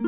[0.00, 0.04] こ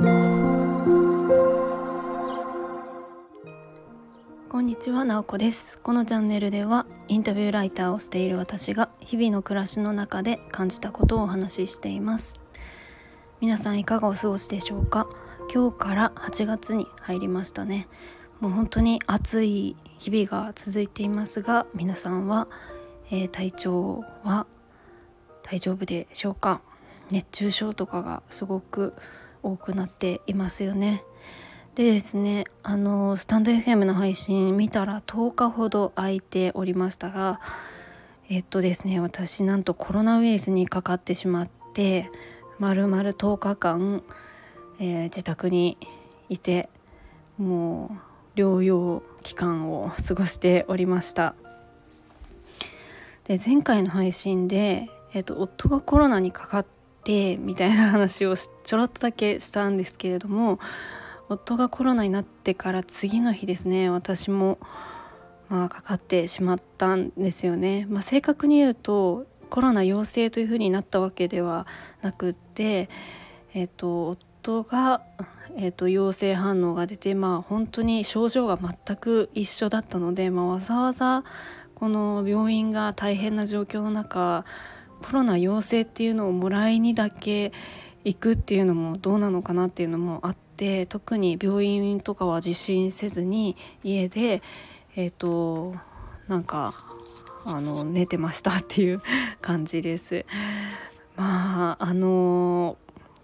[4.61, 5.81] んにちは、なおこです。
[5.81, 12.41] このチャンネルではインタビューライターをしている私が日々の暮らしの中で感じたことをお話ししています。
[13.41, 15.09] 皆さんいかがお過ごしでしょうか？
[15.53, 17.89] 今日から8月に入りましたね。
[18.39, 22.47] もう本当に暑い日々が続いていますが皆さんは、
[23.11, 24.47] えー、体調は
[25.43, 26.63] 大丈夫でしょうか？
[27.11, 28.95] 熱中症とかがすごく
[29.43, 31.05] 多くなっていますよね。
[31.75, 37.41] でですねあのスタンド FM の配信見たら10日ほど空いておりましたが
[38.29, 42.11] えっとですね私なんとコロナウイルスにかかってしまって
[42.59, 44.03] まるまる10日間、
[44.81, 45.79] えー、自宅に
[46.29, 46.69] いて
[47.39, 47.97] も
[48.37, 51.35] う療養期間を過ごしておりました。
[53.25, 56.80] で前回の配信で、えっと、夫がコロナにかかって
[57.41, 60.59] みたいな話をちょろっとだけしたんですけれども
[61.29, 64.59] 夫がコロナになってから次の日ですね私も
[65.49, 71.67] まあかかってしまったんですよね、まあ、正確に言うとコロナ陽性というふうになったわけでは
[72.03, 72.89] なくって
[73.53, 75.03] えっ、と夫が
[75.57, 81.25] えーと、陽性反応が出てまあ本当に症状が全く一緒だったので、まあ、わざわざ
[81.75, 84.45] この病院が大変な状況の中
[85.03, 87.53] コロナ陽性っていうのをもらいにだけ
[88.05, 90.51] 行くっていうのもどうなのかなっていうのもあって。
[90.91, 94.43] 特に病院とかは受診せずに家で
[94.95, 95.75] えっ、ー、と
[96.29, 96.75] なんか
[97.47, 99.01] あの寝てましたっていう
[99.41, 100.27] 感じです。
[101.17, 102.77] まああの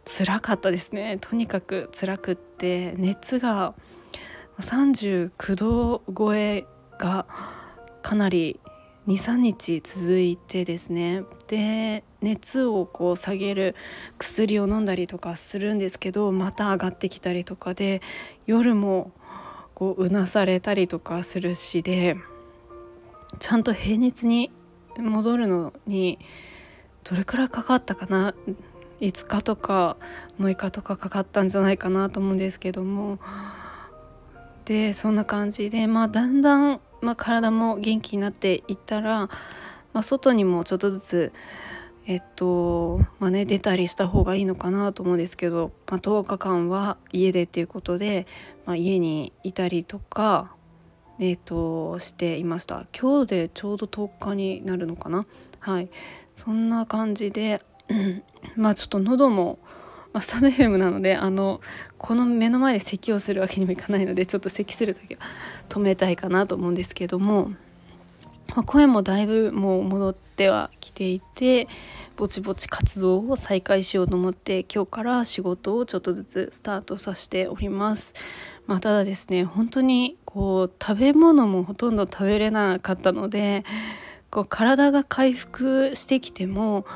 [0.07, 3.75] 辛かったですねとにかく辛くって熱が
[4.61, 6.67] 39度超え
[6.99, 7.27] が
[8.03, 8.61] かなり
[9.07, 11.23] 23日続いてですね。
[11.47, 13.77] で熱をこう下げる
[14.19, 18.03] 薬を飲んだりとかするんですけどまた上がってきたりとかで
[18.47, 19.13] 夜も
[19.75, 22.17] こううなされたりとかするしで
[23.39, 24.51] ちゃんと平熱に
[24.99, 26.19] 戻るのに
[27.05, 28.35] どれくらいかかったかな
[29.01, 29.97] ？5日とか
[30.41, 33.19] 6日とかかかったんじゃないかなと思うんですけども。
[34.65, 39.29] でそんな感じでまあだんだんまあ、体も元気になっていったら、
[39.93, 41.33] まあ、外にもちょっとずつ
[42.05, 48.27] えっとまあね出たりした方がいいのかなと思うんですけど、まあ、10日間は家でっていうことで、
[48.65, 50.53] まあ、家にいたりとか
[51.21, 52.87] えっとしていました。
[52.99, 55.25] 今日でちょうど10日になるのかな。
[55.61, 55.89] はい。
[56.35, 57.63] そんな感じで
[58.57, 59.61] まあちょっと喉も
[60.17, 61.61] まあ、スタンド FM なのであの
[61.99, 65.21] この目の前で咳をするわけにもいかないのでちょっと咳する時は
[65.69, 67.51] 止めたいかなと思うんですけども、
[68.49, 71.69] まあ、声もだいぶもう戻ってはきていて
[72.17, 78.15] ぼちぼち活動を再開しようと思って今日から仕事をちょっとずつスタートさせております。
[78.67, 83.67] まあ、ただですね本当にこう食べ物もほとんど食べれなかったので
[84.31, 86.87] こう体が回復してきても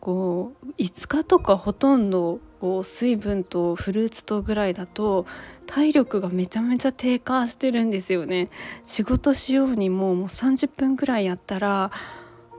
[0.00, 5.26] こう5日とかほとんどこう水分とフルーツとぐらいだと
[5.66, 8.46] 体力がめちゃめちゃ低下してるんですよね。
[8.84, 11.90] 仕事しようにももう30分ぐらいやったら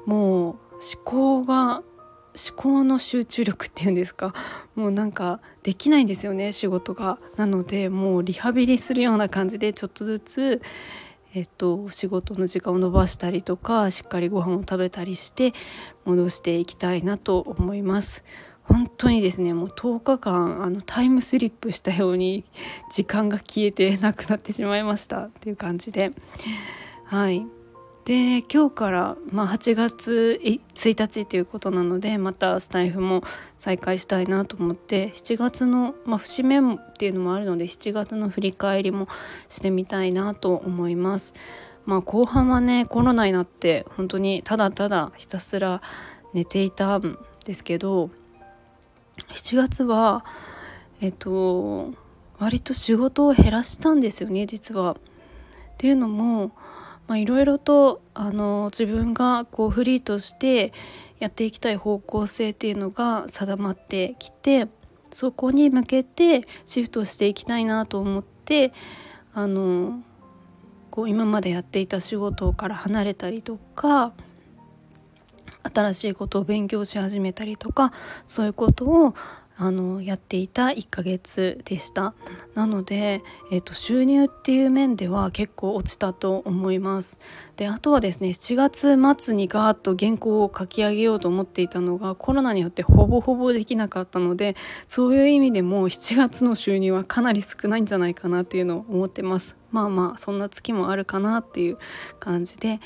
[0.06, 0.60] もう思
[1.06, 1.84] 考が思
[2.54, 4.34] 考の集中力っていうんですか。
[4.76, 7.18] もうなんかできないんですよね仕事が。
[7.38, 10.62] なのでもうリハビリするような感じでちょっとずつ
[11.36, 15.54] えっと、仕事の時間を延ばしたりとかしっかりご飯を食べたりして
[16.06, 18.24] 戻していきたいなと思います。
[18.74, 22.44] 本当にですねもう10日間あのタイムスリップしたように
[22.92, 25.26] 時間が消えてなくなってしまいました。
[25.26, 26.12] っていう感じで。
[27.06, 27.46] はい。
[28.06, 30.60] で今日から、まあ、8月1
[31.00, 33.24] 日ということなのでまたスタイフも
[33.58, 36.62] 再開したいなと思って7月の、まあ、節目っ
[36.98, 39.08] ていうのもあるので7月の振り返りも
[39.50, 41.36] してみたいなと思います。
[41.86, 45.84] まあ、後半はねコロナになって本当にただただひたすら
[46.34, 48.10] 寝ていたんですけど
[49.34, 50.26] 7月は
[51.02, 51.94] えっと
[52.40, 54.94] 割と仕事を減らしたんですよね実は。
[54.94, 54.96] っ
[55.78, 56.52] ていうのも
[57.10, 60.72] いろいろとあの自分がこうフリーとして
[61.20, 64.68] やっていきたい方向性っていうのが定まってきて
[65.12, 68.74] そこに向けてシフトしていきたいなと思って
[69.34, 70.02] あの
[70.90, 74.14] こう今までやっていた仕事から離れたりとか
[75.64, 77.94] 新しいことを勉強し始めたりとか
[78.26, 79.16] そういうことを
[79.56, 82.14] あのやっていた1ヶ月でした。
[82.56, 83.22] なので、
[83.52, 87.20] えーと、収入っていう面では結構落ちたと思います。
[87.56, 94.56] であとはですね7月末にガーッと原稿を書き上げようと思っていたのがコロナによってほぼほぼできなかったので
[94.88, 99.56] そういう意味でも7月の収入はかなり少ないんじゃないかなっていうのを思ってます。
[99.72, 101.78] まあまあそんな月もあるかなっていう
[102.20, 102.80] 感じで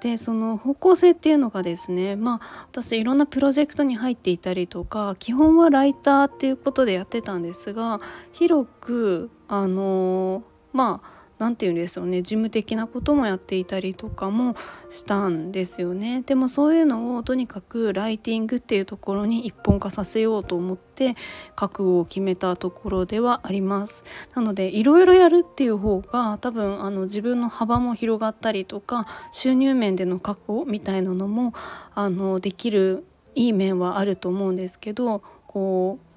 [0.00, 8.00] でその方向性っていうのがですねまあ私いろんなプロジェクトに入っていたりとか基本はライターっていうことでやってたんですが
[8.32, 10.42] 広くあの
[10.72, 12.20] まあ何て言うんですよね。
[12.20, 14.56] 事務的なこともやっていたりとかも
[14.90, 16.22] したんですよね。
[16.26, 21.16] でもそういうのをとにかくライティングっていうところに一本化させようと思って
[21.56, 24.04] 覚悟を決めたところではあります。
[24.34, 31.54] なのでいろいろやるっていう方が多分あの自分の幅も広がったりとか収入面での確保みたいなのも
[31.94, 36.09] あのできるいい面はあると思うんですけどこう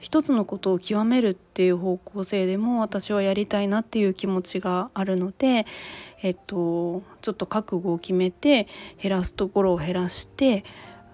[0.00, 5.66] 一つのことを極めるっていう方向性でも私はやりたいなっていう気持ちがあるので、
[6.22, 8.66] えっと、ちょっと覚悟を決めて
[9.00, 10.64] 減らすところを減らして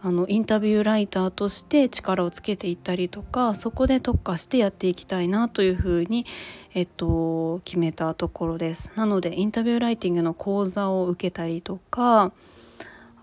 [0.02, 6.26] あのインタビューライターとして力をつけていったりとかそこで特化してやっていきたいなというふうに、
[6.74, 8.92] えっと、決めたところです。
[8.94, 12.32] なのでインタビューライティングの講座を受けたりとか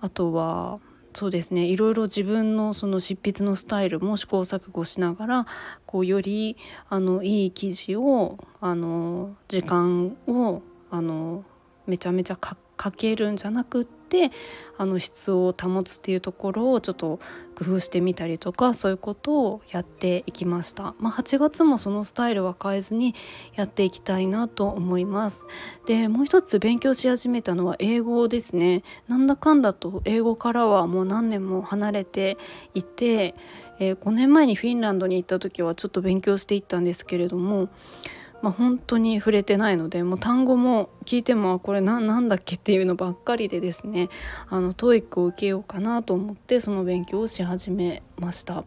[0.01, 0.79] あとは
[1.15, 1.65] そうですね。
[1.65, 5.47] いろいろ自分のその執筆のスタイルも試行錯誤しながら
[5.85, 6.57] こうより
[6.89, 11.43] あのいい記事をあの時間をあの
[11.85, 14.31] めちゃめちゃか書けるんじゃなくって
[14.77, 17.19] あの質を保つっていうところをちょっと
[17.55, 23.15] 工夫してみたりとかそういうことをやっていきました、まあ、8月もそのスタイルは変えずに
[23.55, 25.47] やっていきたいなと思います。
[25.85, 28.83] でもう一つ勉強し始めたのは英語ですね。
[29.07, 32.37] なんだかんだと英語からはもう何年も離れて
[32.73, 33.35] いて、
[33.79, 37.69] えー、5年前にフィンランドに行った時はちょっと勉強していったんですけれども
[38.43, 44.09] まあ、本当に触れてないのでもう単語も聞いてもこれ何だっけっていうのばっかりでですね
[44.49, 48.65] あの TOEIC を受けようかなと思ってその勉強をし始めました。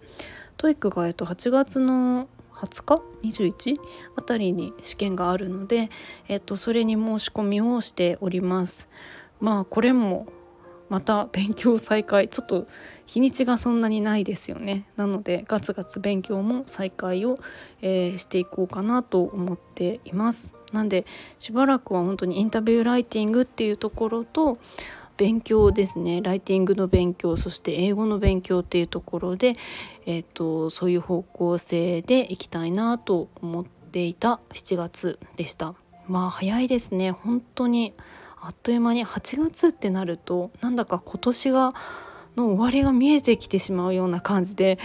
[0.56, 3.76] TOEIC が、えっと、8月の20日？21
[4.16, 5.90] あたりに試験があるので、
[6.28, 8.88] えっと、それに申し込みをしております。
[9.40, 10.26] まあこれも
[10.88, 12.28] また勉強再開。
[12.28, 12.66] ちょっと
[13.06, 14.86] 日にちがそんなにないですよね。
[14.96, 17.36] なのでガツガツ勉強も再開を、
[17.82, 20.52] えー、していこうかなと思っています。
[20.72, 21.06] なんで
[21.38, 24.58] しばらくは本当にインタビューライティングっていうところと
[25.16, 26.20] 勉強ですね。
[26.20, 29.56] ライティングの勉強そして英語の勉強っていうところで、
[30.04, 35.74] えーと、そういう方向性でいきたいなと思っていた7月でした。
[36.06, 37.10] まあ早いですね。
[37.10, 37.94] 本当に。
[38.46, 41.74] あっという間に8月ってなるとなんだか今年が
[42.36, 44.78] の終わりが見えてきてしまうような感じで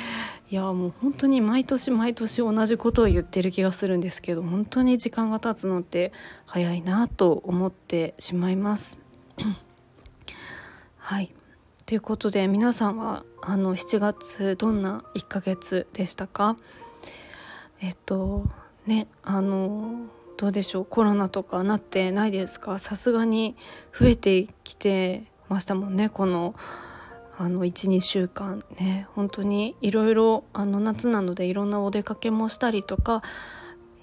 [0.50, 6.12] いやもう本当に毎年毎年同じことを言ってる気がするんですけど本当に時間が経つのって
[6.48, 8.98] 早いなと思ってしまいます。
[10.98, 11.32] はい
[11.86, 16.58] ということで皆さんはあの7月どんな1ヶ月でしたか？
[17.80, 18.48] えっと
[18.88, 20.08] ねあの
[20.42, 20.86] どうでしょう？
[20.86, 22.80] コロナとかなってないですか？
[22.80, 23.56] さすがに
[23.94, 26.56] 増えてきてましたもんねこの
[27.38, 28.64] あの12週間。
[28.80, 33.22] ね本当にいろいろ夏なのでいろんなお出かけもしたりとか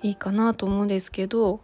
[0.05, 1.61] いいかなと思うんですけど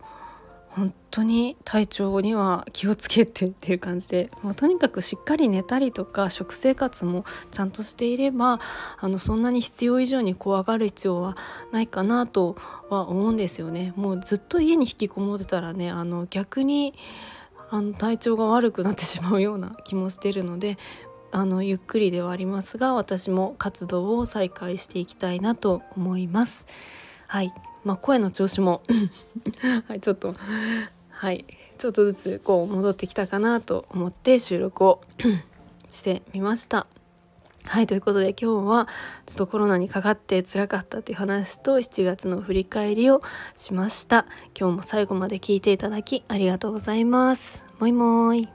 [0.77, 8.59] 本当に体調には気をつけてっていう感じでもうとにかくしっかり寝たりとか食生活もちゃんとしていれば
[8.99, 11.37] あのそんなに必要以上に怖がる必要は
[11.71, 12.57] ないかなと
[12.91, 13.93] は思うんですよね。
[13.97, 16.95] もうずっと家に引きこもってたらねあの逆に
[17.71, 20.77] あの体調が悪くなってしまうような気もしてるので
[21.31, 26.67] あのゆっくりではありますが私も活動を再開していきたいなと思います。
[27.29, 27.53] はい
[27.85, 28.83] まあ、声の調子も。
[29.89, 30.35] はい、ちょっと
[31.11, 31.45] はい
[31.79, 35.03] ちょっとずつこう戻ってきたかなと思って収録を
[35.89, 36.87] してみました。
[37.67, 38.89] はいということで今日は
[39.25, 43.23] ちょっとコロナにかかって辛かったという話と7月の振り返りを
[43.57, 44.27] しました。
[44.59, 47.65] 今日も最後まで聞いていただきありがとうございます。
[47.79, 48.49] もいもーい。